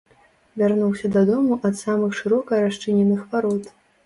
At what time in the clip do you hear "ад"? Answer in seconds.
1.69-1.77